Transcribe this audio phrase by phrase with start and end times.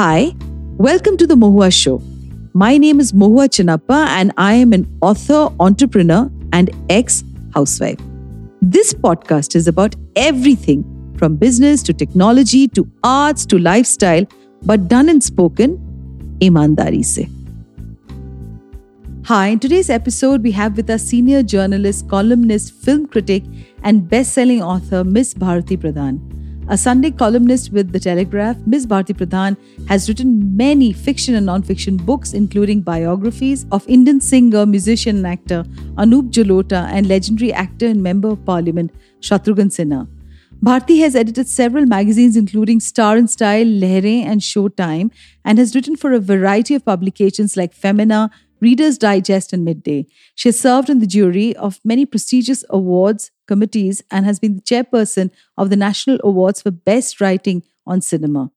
[0.00, 0.34] Hi,
[0.78, 2.00] welcome to the Mohua Show.
[2.54, 7.22] My name is Mohua Chinappa, and I am an author, entrepreneur, and ex
[7.52, 7.98] housewife.
[8.62, 10.86] This podcast is about everything
[11.18, 14.24] from business to technology to arts to lifestyle,
[14.62, 15.76] but done and spoken
[16.38, 17.28] imandari se.
[19.26, 23.44] Hi, in today's episode, we have with us senior journalist, columnist, film critic,
[23.82, 26.39] and best selling author Miss Bharathi Pradhan.
[26.72, 28.86] A Sunday columnist with The Telegraph, Ms.
[28.86, 29.56] Bharti Pradhan
[29.88, 35.64] has written many fiction and non-fiction books, including biographies of Indian singer, musician, and actor
[35.96, 40.06] Anup Jalota and legendary actor and member of parliament Shatrughan Sinha.
[40.62, 45.10] Bharti has edited several magazines, including Star and Style, Lehren, and Showtime,
[45.44, 48.30] and has written for a variety of publications like Femina,
[48.60, 50.06] Reader's Digest, and Midday.
[50.36, 54.62] She has served on the jury of many prestigious awards committees and has been the
[54.70, 58.50] chairperson of the National Awards for Best Writing on Cinema.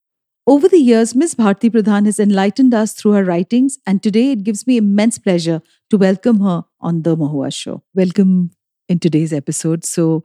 [0.46, 1.36] Over the years, Ms.
[1.36, 5.62] Bharti Pradhan has enlightened us through her writings, and today it gives me immense pleasure
[5.90, 7.82] to welcome her on The Mohua Show.
[7.96, 8.52] Welcome
[8.90, 9.86] in today's episode.
[9.86, 10.24] So,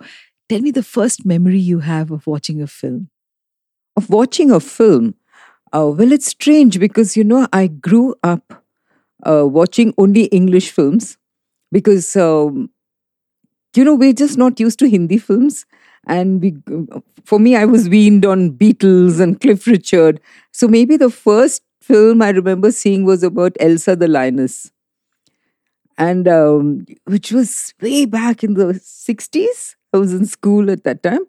[0.48, 3.10] tell me the first memory you have of watching a film.
[3.96, 5.14] Of watching a film?
[5.72, 8.64] Uh, well, it's strange because, you know, I grew up
[9.24, 11.16] uh, watching only English films
[11.70, 12.70] because, um,
[13.78, 15.64] you know, we're just not used to Hindi films.
[16.08, 16.56] And we,
[17.24, 20.20] for me, I was weaned on Beatles and Cliff Richard.
[20.50, 24.72] So maybe the first film I remember seeing was about Elsa the Lioness.
[25.96, 29.76] And um, which was way back in the 60s.
[29.92, 31.26] I was in school at that time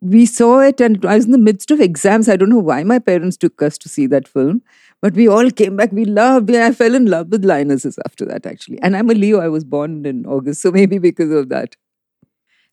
[0.00, 2.28] we saw it and I was in the midst of exams.
[2.28, 4.62] I don't know why my parents took us to see that film,
[5.02, 5.92] but we all came back.
[5.92, 6.60] We loved it.
[6.60, 8.80] I fell in love with lionesses after that, actually.
[8.80, 9.40] And I'm a Leo.
[9.40, 11.76] I was born in August, so maybe because of that.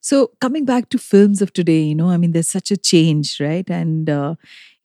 [0.01, 3.39] So coming back to films of today, you know, I mean, there's such a change,
[3.39, 3.67] right?
[3.69, 4.35] And uh,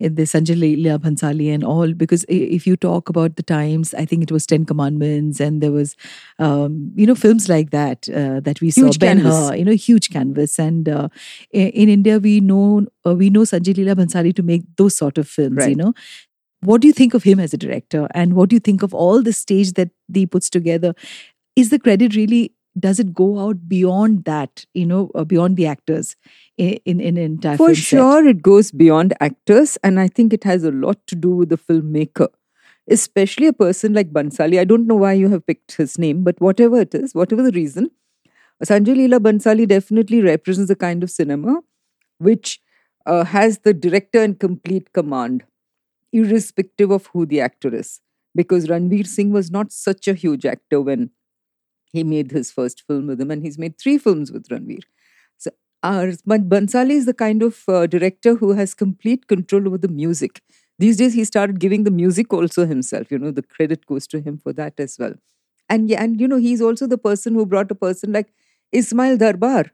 [0.00, 4.22] the Sanjay Leela Bhansali and all, because if you talk about the times, I think
[4.22, 5.94] it was Ten Commandments, and there was,
[6.38, 8.98] um, you know, films like that uh, that we huge saw.
[8.98, 11.08] Ben Hur, you know, huge canvas, and uh,
[11.52, 15.28] in India we know uh, we know Sanjay Leela Bhansali to make those sort of
[15.28, 15.70] films, right.
[15.70, 15.92] you know.
[16.62, 18.94] What do you think of him as a director, and what do you think of
[18.94, 20.94] all the stage that he puts together?
[21.56, 25.66] Is the credit really does it go out beyond that you know uh, beyond the
[25.66, 26.16] actors
[26.60, 28.30] in in, in for sure set?
[28.30, 31.58] it goes beyond actors and i think it has a lot to do with the
[31.58, 32.28] filmmaker
[32.96, 36.40] especially a person like bhansali i don't know why you have picked his name but
[36.40, 37.90] whatever it is whatever the reason
[38.72, 41.56] sanjay leela bhansali definitely represents the kind of cinema
[42.30, 42.60] which
[43.06, 45.46] uh, has the director in complete command
[46.12, 47.94] irrespective of who the actor is
[48.42, 51.10] because ranveer singh was not such a huge actor when
[51.92, 54.82] he made his first film with him, and he's made three films with Ranveer.
[55.82, 59.78] So, uh, but Bhansali is the kind of uh, director who has complete control over
[59.78, 60.42] the music.
[60.78, 63.10] These days, he started giving the music also himself.
[63.10, 65.14] You know, the credit goes to him for that as well.
[65.68, 68.32] And yeah, and you know, he's also the person who brought a person like
[68.72, 69.66] Ismail Darbar.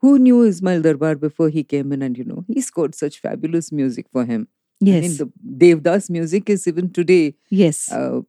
[0.00, 2.02] Who knew Ismail Darbar before he came in?
[2.02, 4.48] And you know, he scored such fabulous music for him.
[4.80, 4.96] Yes.
[4.96, 7.34] I mean, the Devdas music is even today.
[7.50, 7.90] Yes.
[7.90, 8.20] Uh,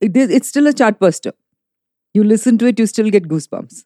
[0.00, 1.32] it, it's still a chartbuster
[2.14, 3.84] you listen to it, you still get goosebumps.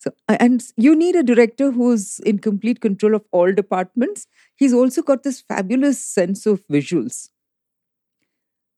[0.00, 4.26] So, and you need a director who's in complete control of all departments.
[4.56, 7.28] He's also got this fabulous sense of visuals,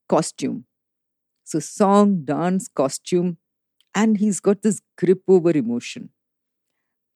[0.09, 0.65] costume.
[1.45, 3.39] So, song, dance, costume,
[3.95, 6.11] and he's got this grip over emotion.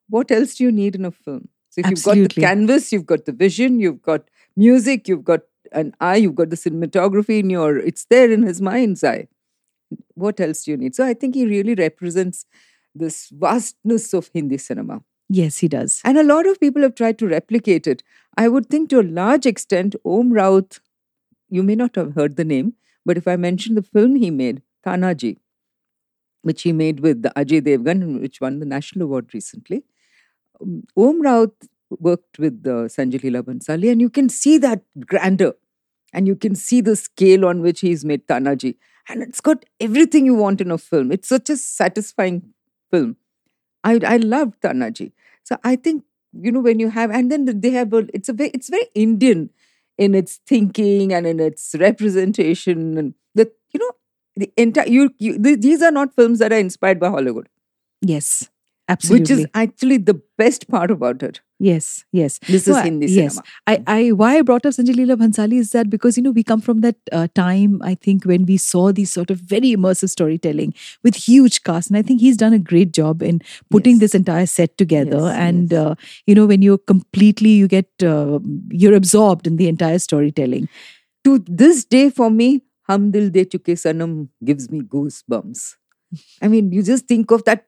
[0.08, 1.48] What else do you need in a film?
[1.70, 2.20] So, if Absolutely.
[2.20, 5.40] you've got the canvas, you've got the vision, you've got music, you've got
[5.72, 9.26] an eye, you've got the cinematography in your, it's there in his mind's eye
[10.14, 10.94] what else do you need?
[10.94, 12.46] So I think he really represents
[12.98, 15.02] this vastness of Hindi cinema.
[15.28, 16.00] Yes, he does.
[16.04, 18.02] And a lot of people have tried to replicate it.
[18.36, 20.78] I would think to a large extent, Om Raut,
[21.48, 22.74] you may not have heard the name,
[23.04, 25.38] but if I mention the film he made, Tanhaji,
[26.42, 29.82] which he made with Ajay Devgan, which won the National Award recently,
[30.60, 31.52] um, Om Raut
[31.98, 35.54] worked with uh, Sanjay Leela Bhansali, and you can see that grandeur,
[36.12, 38.76] and you can see the scale on which he's made Tanhaji
[39.08, 41.12] and it's got everything you want in a film.
[41.12, 42.52] It's such a satisfying
[42.90, 43.16] film.
[43.84, 45.12] I I loved Tanhaji.
[45.44, 48.32] So I think you know when you have and then they have a, it's a
[48.32, 49.50] very it's very Indian
[49.98, 53.92] in its thinking and in its representation and the you know
[54.36, 57.48] the entire you, you these are not films that are inspired by Hollywood.
[58.02, 58.50] Yes.
[58.88, 59.20] Absolutely.
[59.22, 61.40] Which is actually the best part about it.
[61.58, 62.38] Yes, yes.
[62.46, 63.32] This is Hindi yes.
[63.34, 63.42] cinema.
[63.66, 66.44] I, I, why I brought up Sanjay Leela Bhansali is that because, you know, we
[66.44, 70.10] come from that uh, time, I think, when we saw these sort of very immersive
[70.10, 71.90] storytelling with huge cast.
[71.90, 73.40] And I think he's done a great job in
[73.70, 74.00] putting Yes.
[74.00, 75.18] this entire set together.
[75.18, 75.80] Yes, and, yes.
[75.80, 75.94] Uh,
[76.26, 78.38] you know, when you're completely, you get, uh,
[78.70, 80.68] you're absorbed in the entire storytelling.
[81.24, 85.74] to this day for me, Hum Dil De Chuke Sanam gives me goosebumps.
[86.40, 87.64] I mean, you just think of that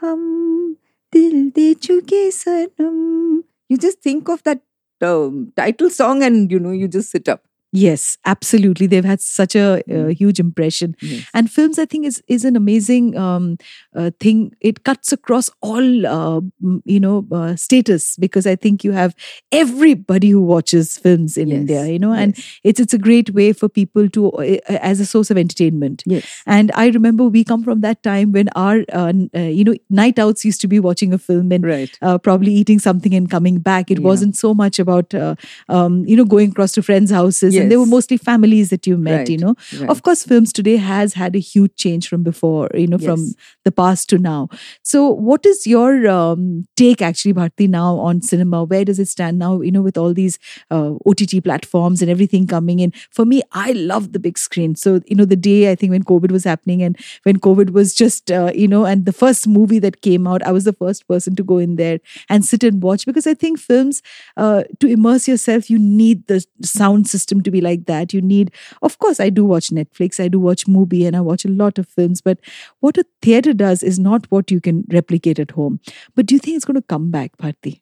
[0.00, 0.76] Hum
[1.12, 3.42] Dil De Chuke Sanam.
[3.68, 4.62] You just think of that
[5.02, 7.47] um, title song and you know, you just sit up.
[7.70, 8.86] Yes, absolutely.
[8.86, 11.24] They've had such a uh, huge impression, Yes.
[11.34, 13.58] and films, I think, is is an amazing um,
[13.94, 14.52] uh, thing.
[14.60, 16.40] It cuts across all, uh,
[16.84, 19.14] you know, uh, status because I think you have
[19.52, 21.86] everybody who watches films in Yes, India.
[21.86, 22.60] You know, and yes.
[22.64, 24.56] it's it's a great way for people to uh,
[24.92, 26.02] as a source of entertainment.
[26.06, 26.24] Yes.
[26.46, 30.18] And I remember we come from that time when our, uh, uh, you know, night
[30.18, 31.98] outs used to be watching a film and Right.
[32.00, 33.90] uh, probably eating something and coming back.
[33.90, 34.04] It Yeah.
[34.04, 35.34] wasn't so much about, uh,
[35.68, 37.57] um, you know, going across to friends' houses.
[37.62, 39.54] And they were mostly families that you met, you know.
[39.72, 39.90] right.
[39.90, 43.34] Of course, films today has had a huge change from before, you know, from
[43.64, 44.48] the past to now.
[44.82, 48.64] So what is your um, take actually, Bharti, now on cinema?
[48.64, 50.38] Where does it stand now, you know, with all these
[50.70, 52.92] uh, OTT platforms and everything coming in?
[53.10, 54.74] For me, I love the big screen.
[54.74, 57.94] So, you know, the day I think when COVID was happening and when COVID was
[57.94, 61.06] just, uh, you know, and the first movie that came out, I was the first
[61.08, 64.02] person to go in there and sit and watch because I think films,
[64.36, 68.14] uh, to immerse yourself, you need the sound system to be like that.
[68.14, 68.52] You need,
[68.82, 71.78] of course, I do watch Netflix, I do watch movie, and I watch a lot
[71.78, 72.20] of films.
[72.20, 72.38] But
[72.80, 75.80] what a theater does is not what you can replicate at home.
[76.14, 77.80] But do you think it's going to come back, Bharti?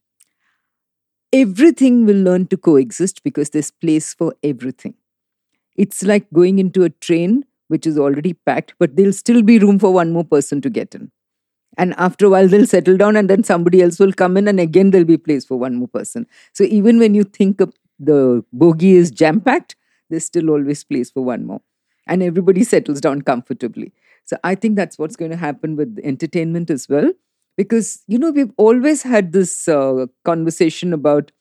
[1.32, 4.94] everything will learn to coexist because there's place for everything.
[5.76, 9.78] It's like going into a train which is already packed, but there'll still be room
[9.78, 11.10] for one more person to get in.
[11.78, 14.60] And after a while, they'll settle down, and then somebody else will come in, and
[14.60, 16.26] again, there'll be place for one more person.
[16.54, 19.76] So even when you think of the bogey is jam packed,
[20.10, 21.62] there's still always place for one more.
[22.06, 23.93] And everybody settles down comfortably.
[24.25, 27.10] So I think that's what's going to happen with entertainment as well
[27.56, 31.32] because you know we've always had this uh, conversation about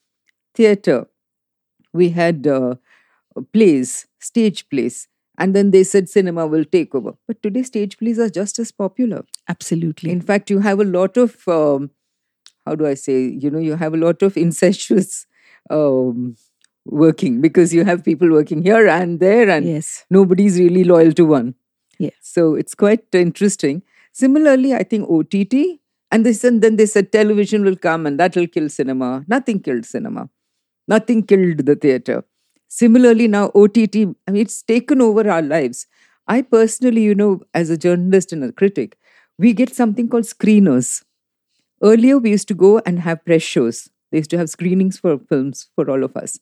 [0.56, 1.08] theater
[1.94, 2.76] we had uh,
[3.54, 8.20] plays stage plays and then they said cinema will take over but today stage plays
[8.20, 10.12] are just as popular Absolutely.
[10.12, 11.92] in fact you have a lot of um,
[12.66, 15.26] how do i say you know you have a lot of incestuous
[15.70, 16.36] um,
[16.86, 20.06] working because you have people working here and there and yes.
[20.10, 21.56] nobody's really loyal to one
[21.98, 22.14] Yes.
[22.22, 23.82] so it's quite interesting.
[24.12, 25.80] Similarly, I think OTT,
[26.12, 29.26] and this and then they said television will come and that will kill cinema.
[29.28, 30.30] Nothing killed cinema.
[30.88, 32.24] Nothing killed the theater.
[32.68, 33.96] Similarly, now OTT,
[34.28, 35.88] I mean, it's taken over our lives.
[36.28, 38.98] I personally, you know, as a journalist and a critic,
[39.38, 41.04] we get something called screeners.
[41.84, 43.90] Earlier, we used to go and have press shows.
[44.16, 46.40] They used to have screenings for films for all of us.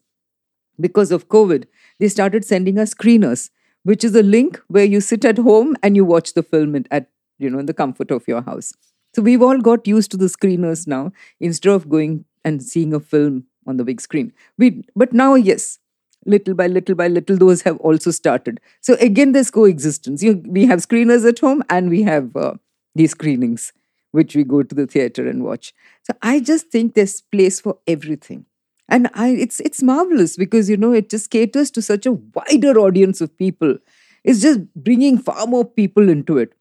[0.79, 1.65] Because of COVID,
[1.99, 3.49] they started sending us screeners
[3.83, 7.09] which is a link where you sit at home and you watch the film at,
[7.37, 8.73] you know in the comfort of your house.
[9.15, 12.99] So we've all got used to the screeners now instead of going and seeing a
[12.99, 14.33] film on the big screen.
[14.57, 15.79] We but now yes
[16.25, 18.61] little by little by little those have also started.
[18.81, 20.23] So again there's coexistence.
[20.23, 22.53] You, we have screeners at home and we have uh,
[22.95, 23.73] these screenings
[24.13, 25.73] which we go to the theater and watch.
[26.03, 28.45] So i just think there's place for everything.
[28.89, 32.79] And I, it's it's marvelous because you know it just caters to such a wider
[32.79, 33.77] audience of people.
[34.23, 36.53] It's just bringing far more people into it.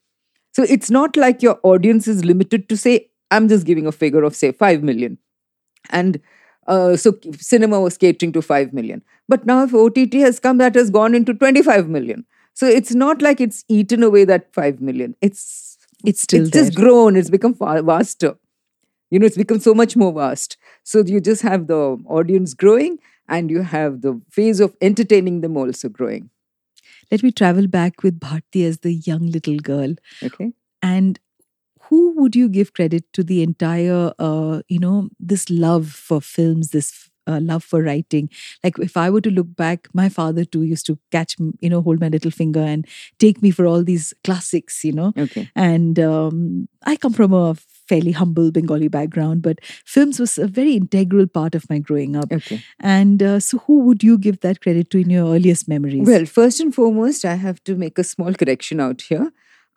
[0.53, 4.25] So it's not like your audience is limited to say i'm just giving a figure
[4.25, 5.19] of say 5 million.
[5.91, 6.21] And
[6.67, 9.03] uh, so cinema was catering to 5 million.
[9.29, 12.25] But now if ott has come that has gone into 25 million.
[12.55, 15.17] So it's not like it's eaten away that 5 million.
[15.21, 15.72] It's
[16.05, 17.17] It's still it's just grown.
[17.17, 18.35] It's become far vaster.
[19.11, 20.57] You know it's become so much more vast.
[20.85, 25.57] So you just have the audience growing and you have the phase of entertaining them
[25.57, 26.31] also growing.
[27.11, 29.95] Let me travel back with Bharti as the young little girl.
[30.23, 30.53] okay.
[30.83, 31.19] And
[31.83, 36.71] who would you give credit to the entire, uh, you know, this love for films,
[36.71, 38.29] this uh, love for writing?
[38.65, 41.83] Like, if I were to look back, my father too used to catch, you know,
[41.83, 42.87] hold my little finger and
[43.19, 45.13] take me for all these classics, you know.
[45.19, 47.55] okay And um, I come from a
[47.89, 52.33] fairly humble Bengali background, but films was a very integral part of my growing up.
[52.33, 56.07] okay And uh, so, who would you give that credit to in your earliest memories?
[56.07, 59.31] well first and foremost i have to make a small correction out here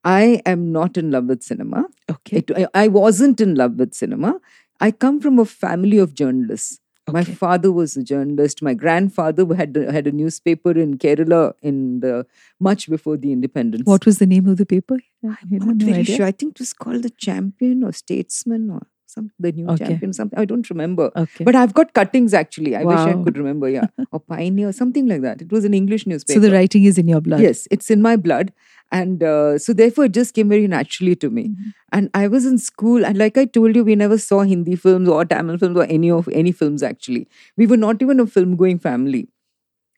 [0.03, 3.93] i am not in love with cinema okay, It, I, I wasn't in love with
[3.93, 4.39] cinema.
[4.79, 6.79] I come from a family of journalists.
[7.11, 8.61] My father was a journalist.
[8.63, 12.25] My grandfather had had a newspaper in Kerala in the
[12.59, 13.85] much before the independence.
[13.85, 14.97] what was the name of the paper?
[15.23, 16.15] I'm not very idea?
[16.17, 16.25] sure.
[16.25, 19.85] I think it was called the Champion or Statesman or some the new Okay.
[19.85, 20.13] champion.
[20.13, 21.11] Something I don't remember.
[21.15, 21.43] Okay.
[21.43, 22.75] But I've got cuttings actually.
[22.75, 23.69] I wish I could remember.
[23.69, 25.41] Yeah, or Pioneer, something like that.
[25.41, 26.39] It was an English newspaper.
[26.41, 27.39] so the writing is in your blood.
[27.39, 28.51] Yes, it's in my blood.
[28.91, 31.49] And uh, so, therefore, it just came very naturally to me.
[31.49, 31.73] Mhm.
[31.91, 35.09] And I was in school, and like I told you, we never saw Hindi films
[35.09, 37.27] or Tamil films or any of any films actually.
[37.57, 39.27] We were not even a film going family.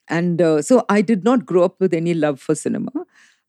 [0.10, 2.92] and uh, so I did not grow up with any love for cinema,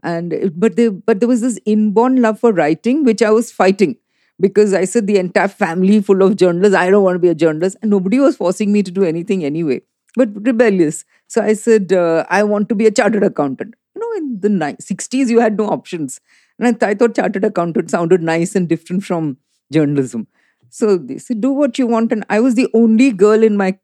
[0.02, 3.97] and but there but there was this inborn love for writing which I was fighting
[4.40, 6.76] because I said the entire family full of journalists.
[6.76, 9.45] I don't want to be a journalist, and nobody was forcing me to do anything
[9.45, 9.80] anyway.
[10.16, 13.75] But rebellious, so I said uh, I want to be a chartered accountant.
[13.99, 16.21] You know, in the ni- 60s, you had no options,
[16.59, 19.38] and I, th- I thought chartered accountant sounded nice and different from
[19.73, 20.28] journalism.
[20.71, 22.12] So they said, do what you want.
[22.12, 23.76] And I was the only girl in my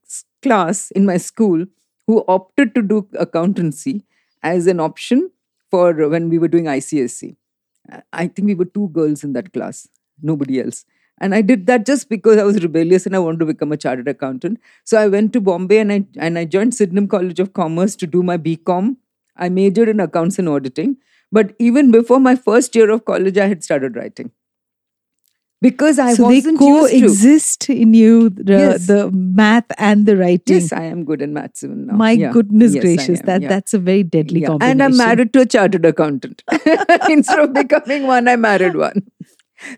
[0.42, 1.64] class, in my school,
[2.06, 4.04] who opted to do accountancy
[4.42, 5.30] as an option
[5.71, 7.37] for when we were doing ICSE.
[8.12, 9.88] I think we were two girls in that class,
[10.23, 10.85] nobody else.
[11.21, 13.76] And I did that just because I was rebellious and I wanted to become a
[13.76, 14.59] chartered accountant.
[14.85, 18.06] So I went to Bombay and I and I joined Sydenham College of Commerce to
[18.06, 18.97] do my BCom.
[19.37, 20.97] I majored in accounts and auditing.
[21.33, 24.31] But even before my first year of college, I had started writing
[25.61, 27.00] because I so wasn't used to.
[27.00, 28.87] coexist in you, the, Yes.
[28.87, 30.57] the math and the writing.
[30.61, 31.95] Yes, I am good in maths even now.
[31.97, 32.33] My Yeah.
[32.33, 33.49] goodness Yes, gracious, that yeah.
[33.49, 34.49] that's a very deadly Yeah.
[34.49, 34.81] combination.
[34.81, 36.43] And I'm married to a chartered accountant.
[37.09, 39.03] Instead of becoming one, I married one.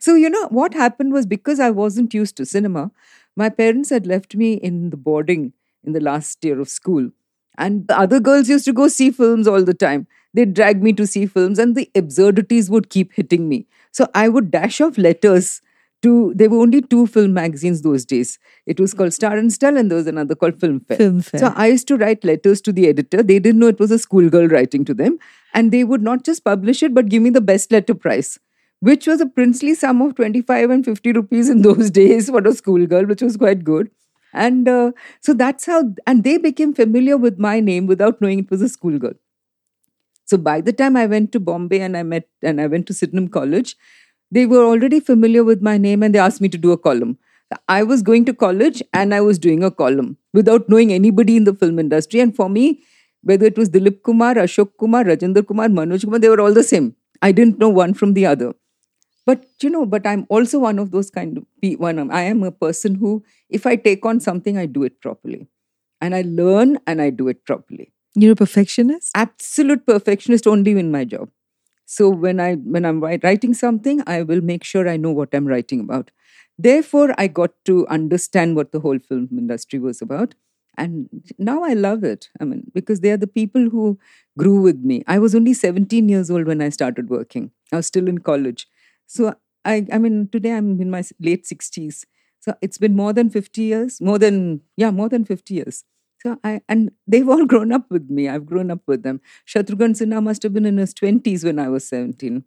[0.00, 2.90] So, you know, what happened was because I wasn't used to cinema,
[3.36, 5.52] my parents had left me in the boarding
[5.84, 7.10] in the last year of school.
[7.58, 10.06] And the other girls used to go see films all the time.
[10.34, 13.66] They'd drag me to see films, and the absurdities would keep hitting me.
[13.92, 15.62] So I would dash off letters
[16.02, 18.38] to, there were only two film magazines those days.
[18.66, 20.96] It was called Star and Style, and there was another called Filmfare.
[20.96, 21.40] Film Filmfare.
[21.40, 23.22] So I used to write letters to the editor.
[23.22, 25.18] They didn't know it was a schoolgirl writing to them.
[25.54, 28.38] And they would not just publish it, but give me the best letter price,
[28.80, 32.52] which was a princely sum of 25 and 50 rupees in those days for a
[32.52, 33.90] schoolgirl, which was quite good.
[34.36, 38.50] And uh, so that's how, and they became familiar with my name without knowing it
[38.50, 39.14] was a schoolgirl.
[40.24, 42.94] So by the time I went to Bombay and I met, and I went to
[42.94, 43.76] Sydenham College,
[44.30, 47.18] they were already familiar with my name and they asked me to do a column.
[47.68, 51.44] I was going to college and I was doing a column without knowing anybody in
[51.44, 52.20] the film industry.
[52.20, 52.82] And for me,
[53.22, 56.64] whether it was Dilip Kumar, Ashok Kumar, Rajendra Kumar, Manoj Kumar, they were all the
[56.64, 56.96] same.
[57.22, 58.52] I didn't know one from the other.
[59.26, 61.44] But you know, but I'm also one of those kind of
[61.80, 62.10] one.
[62.10, 65.48] I am a person who, if I take on something, I do it properly,
[66.00, 67.92] and I learn and I do it properly.
[68.14, 69.10] You're a perfectionist?
[69.14, 71.30] absolute perfectionist only in my job.
[71.86, 75.46] So when i when i'm writing something i will make sure i know what i'm
[75.46, 76.10] writing about.
[76.58, 80.34] Therefore i got to understand what the whole film industry was about.
[80.78, 82.28] And now i love it.
[82.40, 83.98] I mean because they are the people who
[84.38, 85.02] grew with me.
[85.06, 87.50] I was only 17 years old when i started working.
[87.72, 88.66] I was still in college
[89.06, 89.34] so
[89.64, 92.04] i i mean today i'm in my late 60s
[92.40, 95.84] so it's been more than 50 years more than yeah more than 50 years
[96.22, 98.26] so I and they've all grown up with me.
[98.28, 99.20] I've grown up with them.
[99.46, 102.44] Shatrughan Sinha must have been in his twenties when I was seventeen.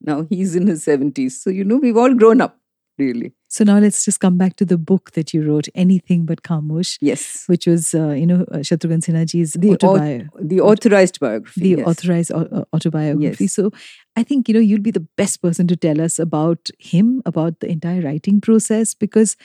[0.00, 1.40] Now he's in his seventies.
[1.42, 2.58] So you know we've all grown up,
[2.98, 3.32] really.
[3.48, 6.98] So now let's just come back to the book that you wrote, Anything But Khamosh,
[7.00, 7.44] Yes.
[7.46, 10.28] which was, uh, you know, uh, Shatrughan Sinha ji's The au- autobiography.
[10.40, 11.60] The authorized biography.
[11.60, 11.86] the yes.
[11.86, 13.44] authorized au- uh, autobiography.
[13.44, 13.52] Yes.
[13.52, 13.70] So
[14.16, 17.58] I think you know you'd be the best person to tell us about him, about
[17.60, 19.36] the entire writing process, because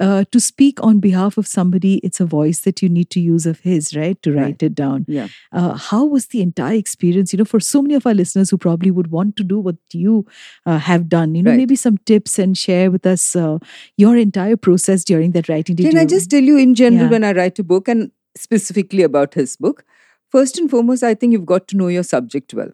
[0.00, 3.44] uh, to speak on behalf of somebody, it's a voice that you need to use
[3.44, 4.62] of his, right, to write Right.
[4.62, 5.04] it down.
[5.08, 5.28] Yeah.
[5.52, 7.34] Uh, how was the entire experience?
[7.34, 9.76] You know, for so many of our listeners who probably would want to do what
[9.92, 10.24] you
[10.64, 11.58] uh, have done, you know, Right.
[11.58, 13.58] maybe some tips and share with us uh,
[13.98, 15.76] your entire process during that writing.
[15.76, 17.10] Did Can I just tell you in general Yeah.
[17.10, 19.84] when I write a book and specifically about his book?
[20.30, 22.72] First and foremost, I think you've got to know your subject well.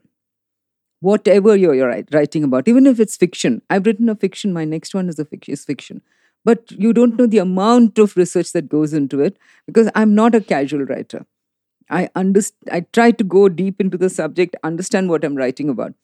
[1.00, 3.62] Whatever you're, you're writing about, even if it's fiction.
[3.71, 6.02] I've written a fiction, my next one is a fic- is fiction.
[6.45, 10.35] But you don't know the amount of research that goes into it because I'm not
[10.35, 11.25] a casual writer.
[11.90, 15.95] I underst- I try to go deep into the subject, understand what I'm writing about.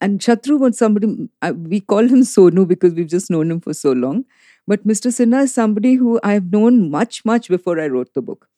[0.00, 3.72] And Shatru was somebody, I, we call him Sonu because we've just known him for
[3.74, 4.24] so long.
[4.66, 5.10] But Mr.
[5.10, 8.48] Sinha is somebody who I've known much, much before I wrote the book.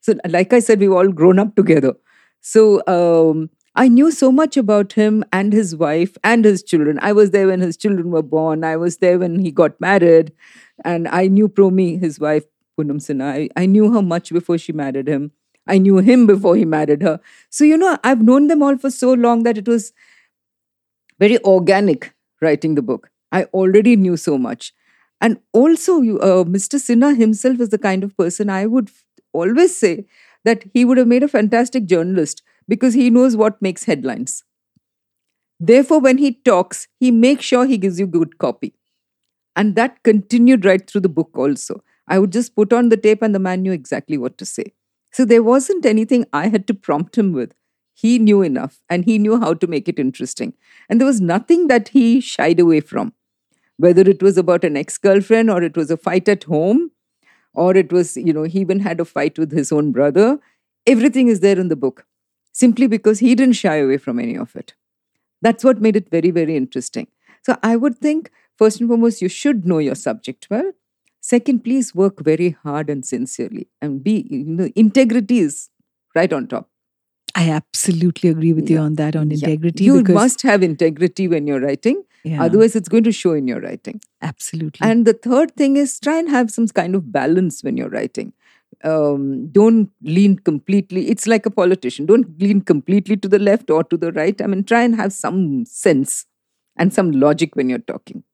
[0.00, 1.94] So, like I said, we've all grown up together.
[2.40, 6.98] So, um, I knew so much about him and his wife and his children.
[7.02, 8.62] I was there when his children were born.
[8.62, 10.32] I was there when he got married.
[10.84, 12.44] And I knew Promi, his wife,
[12.78, 13.24] Poonam Sinha.
[13.24, 15.32] I, I knew her much before she married him.
[15.66, 17.20] I knew him before he married her.
[17.50, 19.92] So, you know, I've known them all for so long that it was
[21.18, 23.10] very organic writing the book.
[23.32, 24.72] I already knew so much.
[25.20, 26.76] And also, uh, Mr.
[26.76, 28.90] Sinha himself is the kind of person I would
[29.32, 30.06] always say
[30.44, 34.44] that he would have made a fantastic journalist because he knows what makes headlines.
[35.60, 38.74] Therefore, when he talks, he makes sure he gives you good copy.
[39.56, 41.82] And that continued right through the book also.
[42.08, 44.74] I would just put on the tape and the man knew exactly what to say.
[45.12, 47.54] So there wasn't anything I had to prompt him with.
[47.94, 50.54] He knew enough and he knew how to make it interesting.
[50.88, 53.12] And there was nothing that he shied away from,
[53.76, 56.90] whether it was about an ex girlfriend or it was a fight at home
[57.54, 60.40] or it was, you know, he even had a fight with his own brother.
[60.86, 62.04] everything is there in the book
[62.54, 64.74] simply because he didn't shy away from any of it.
[65.42, 67.08] That's what made it very, very interesting.
[67.42, 70.72] So I would think, first and foremost, you should know your subject well.
[71.20, 75.68] Second, please work very hard and sincerely and be, you know, integrity is
[76.14, 76.70] right on top.
[77.34, 78.76] I absolutely agree with yeah.
[78.76, 79.84] you on that, on integrity.
[79.84, 79.94] Yeah.
[79.94, 82.04] You must have integrity when you're writing.
[82.22, 82.42] Yeah.
[82.42, 84.00] Otherwise, it's going to show in your writing.
[84.22, 84.86] Absolutely.
[84.88, 88.32] And the third thing is try and have some kind of balance when you're writing.
[88.84, 91.08] Um, don't lean completely.
[91.08, 92.04] It's like a politician.
[92.04, 94.40] Don't lean completely to the left or to the right.
[94.42, 96.26] I mean, try and have some sense
[96.76, 98.24] and some logic when you're talking.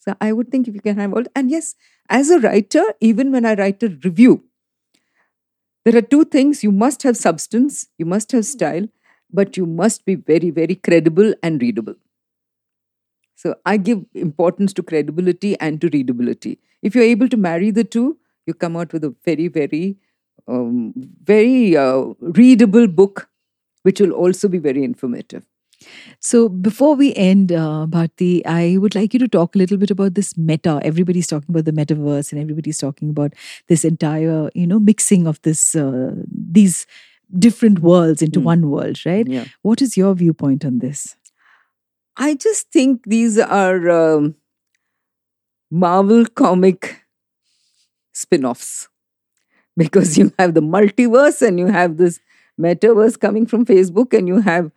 [0.00, 1.24] So I would think if you can have all.
[1.34, 1.74] And yes,
[2.10, 4.44] as a writer, even when I write a review,
[5.86, 8.86] there are two things you must have substance, you must have style,
[9.30, 11.94] but you must be very, very credible and readable.
[13.36, 16.58] So I give importance to credibility and to readability.
[16.82, 19.96] If you're able to marry the two, you come out with a very, very,
[20.48, 23.28] um, very uh, readable book,
[23.82, 25.44] which will also be very informative.
[26.20, 29.90] So before we end, uh, Bharti, I would like you to talk a little bit
[29.90, 30.80] about this meta.
[30.82, 33.34] Everybody's talking about the metaverse, and everybody's talking about
[33.68, 36.86] this entire, you know, mixing of this uh, these
[37.38, 38.44] different worlds into mm.
[38.44, 39.26] one world, right?
[39.26, 39.44] Yeah.
[39.62, 41.16] What is your viewpoint on this?
[42.16, 44.36] I just think these are um,
[45.70, 47.03] Marvel comic
[48.14, 48.88] spin offs
[49.76, 52.20] because you have the multiverse and you have this
[52.60, 54.70] metaverse coming from Facebook and you have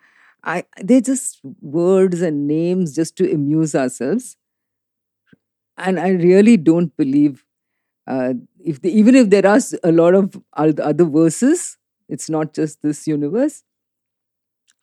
[0.44, 4.38] I they're just words and names just to amuse ourselves.
[5.77, 7.46] And I really don't believe
[8.08, 11.77] uh, if the, even if there are a lot of other verses,
[12.10, 13.63] it's not just this universe.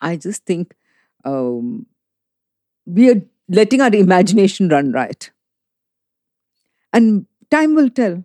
[0.00, 0.74] I just think
[1.24, 1.86] um,
[2.86, 5.30] we are letting our imagination run riot.
[6.92, 8.24] And time will tell.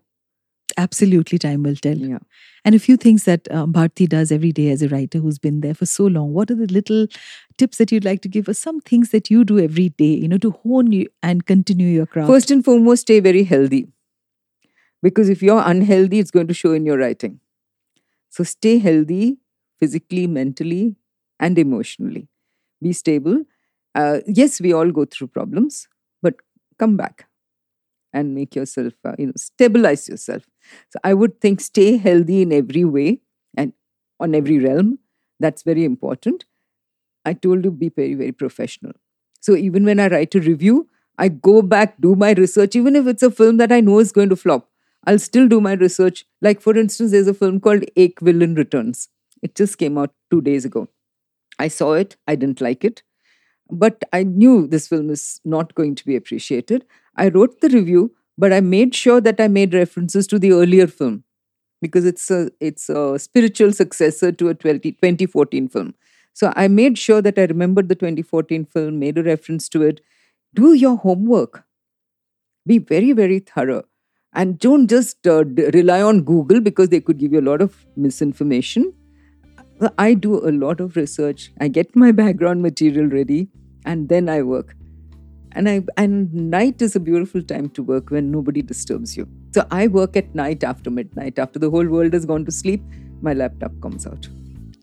[0.79, 1.97] Absolutely, time will tell.
[1.97, 2.19] Yeah.
[2.63, 5.61] And a few things that um, Bharti does every day as a writer who's been
[5.61, 6.33] there for so long.
[6.33, 7.07] What are the little
[7.57, 8.59] tips that you'd like to give us?
[8.59, 12.05] Some things that you do every day, you know, to hone you and continue your
[12.05, 12.29] craft.
[12.29, 13.87] First and foremost, stay very healthy.
[15.01, 17.39] Because if you're unhealthy, it's going to show in your writing.
[18.29, 19.37] So stay healthy
[19.79, 20.95] physically, mentally,
[21.39, 22.27] and emotionally.
[22.81, 23.43] Be stable
[23.95, 25.87] uh, yes, we all go through problems,
[26.21, 26.35] but
[26.77, 27.28] come back
[28.13, 30.43] and make yourself, uh, you know, stabilize yourself.
[30.91, 33.21] So I would think stay healthy in every way
[33.55, 33.73] and
[34.19, 34.99] on every realm.
[35.39, 36.45] That's very important.
[37.25, 38.93] I told you be very, very professional.
[39.41, 43.07] So even when I write a review, I go back, do my research, even if
[43.07, 44.69] it's a film that I know is going to flop.
[45.05, 46.25] I'll still do my research.
[46.41, 49.09] Like, for instance, there's a film called Ek Villain Returns.
[49.41, 50.87] It just came out two days ago.
[51.59, 53.03] I saw it, I didn't like it.
[53.71, 56.85] But I knew this film is not going to be appreciated.
[57.15, 60.87] I wrote the review, but I made sure that I made references to the earlier
[60.87, 61.23] film
[61.81, 65.93] because it's a it's a spiritual successor to a 20, 2014 film.
[66.33, 70.01] So I made sure that I remembered the 2014 film, made a reference to it.
[70.53, 71.63] Do your homework.
[72.65, 73.83] Be very, very thorough.
[74.33, 77.85] And don't just uh, rely on Google because they could give you a lot of
[77.95, 78.93] misinformation.
[79.97, 81.51] I do a lot of research.
[81.59, 83.49] I get my background material ready
[83.85, 84.75] and then I work.
[85.53, 89.27] And I and night is a beautiful time to work when nobody disturbs you.
[89.53, 91.39] So I work at night after midnight.
[91.39, 92.83] After the whole world has gone to sleep,
[93.21, 94.27] my laptop comes out.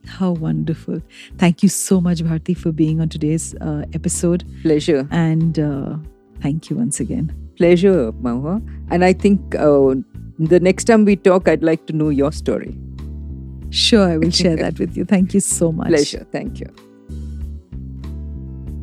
[0.07, 1.01] How wonderful.
[1.39, 4.45] Thank you so much, Bharti, for being on today's uh, episode.
[4.63, 5.07] Pleasure.
[5.11, 5.97] And uh,
[6.41, 7.35] thank you once again.
[7.57, 8.63] Pleasure, Mohua.
[8.91, 9.95] And I think uh,
[10.39, 12.77] the next time we talk, I'd like to know your story.
[13.71, 15.05] Sure, I will share that with you.
[15.05, 15.89] Thank you so much.
[15.89, 16.27] Pleasure.
[16.31, 16.86] Thank you.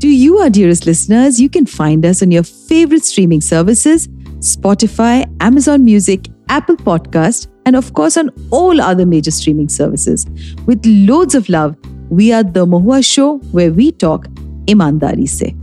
[0.04, 5.26] To you, our dearest listeners, you can find us on your favorite streaming services Spotify,
[5.40, 10.26] Amazon Music, Apple Podcast, and of course on all other major streaming services.
[10.66, 11.78] With loads of love,
[12.10, 14.28] we are The Mohua Show, where we talk
[14.66, 15.56] imandari se.